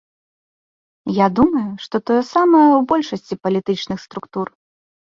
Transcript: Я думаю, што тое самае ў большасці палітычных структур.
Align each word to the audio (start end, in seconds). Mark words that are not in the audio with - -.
Я 1.17 1.27
думаю, 1.41 1.67
што 1.85 1.95
тое 2.11 2.19
самае 2.33 2.65
ў 2.65 2.81
большасці 2.95 3.33
палітычных 3.47 3.99
структур. 4.09 4.47